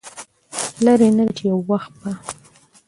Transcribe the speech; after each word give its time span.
لرې 0.83 1.09
نه 1.17 1.23
ده 1.27 1.33
چې 1.37 1.43
يو 1.49 1.57
وخت 1.69 1.93
به 2.01 2.11